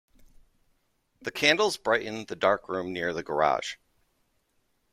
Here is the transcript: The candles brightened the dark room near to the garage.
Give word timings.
The 1.21 1.29
candles 1.29 1.77
brightened 1.77 2.25
the 2.25 2.35
dark 2.35 2.67
room 2.67 2.91
near 2.91 3.09
to 3.09 3.13
the 3.13 3.21
garage. 3.21 3.75